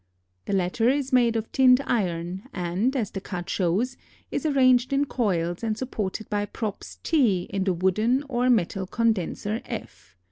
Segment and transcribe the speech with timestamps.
[0.45, 3.97] The latter is made of tinned iron and, as the cut shows,
[4.31, 9.61] is arranged in coils and supported by props t in the wooden or metal condenser
[9.63, 10.15] F.